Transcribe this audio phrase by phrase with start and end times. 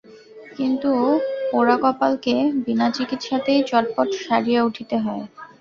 [0.57, 0.91] কিন্তু
[1.49, 5.23] পোড়াকপালকে বিনাচিকিৎসাতেই চটপট সারিয়া উঠিতে হয়।